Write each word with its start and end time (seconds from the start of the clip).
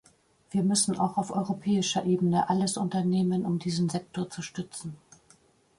Wir 0.49 0.63
müssen 0.63 0.97
auch 0.97 1.17
auf 1.17 1.29
europäischer 1.29 2.05
Ebene 2.05 2.49
alles 2.49 2.75
unternehmen, 2.75 3.45
um 3.45 3.59
diesen 3.59 3.87
Sektor 3.87 4.31
zu 4.31 4.41
stützen. 4.41 4.97